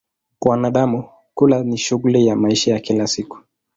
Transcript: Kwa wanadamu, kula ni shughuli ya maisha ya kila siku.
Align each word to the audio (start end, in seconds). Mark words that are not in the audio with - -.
Kwa 0.39 0.51
wanadamu, 0.51 1.09
kula 1.33 1.63
ni 1.63 1.77
shughuli 1.77 2.27
ya 2.27 2.35
maisha 2.35 2.71
ya 2.73 2.79
kila 2.79 3.07
siku. 3.07 3.37